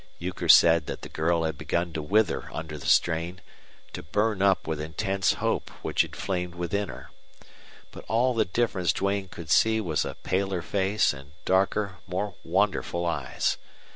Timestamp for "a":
10.03-10.15